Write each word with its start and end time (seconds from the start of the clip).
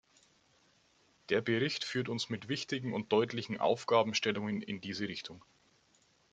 Der 1.29 1.41
Bericht 1.41 1.83
führt 1.83 2.09
uns 2.09 2.27
mit 2.31 2.47
wichtigen 2.49 2.95
und 2.95 3.11
deutlichen 3.13 3.59
Aufgabenstellungen 3.59 4.63
in 4.63 4.81
diese 4.81 5.07
Richtung. 5.07 5.43